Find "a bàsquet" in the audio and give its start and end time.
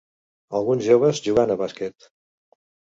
1.55-2.11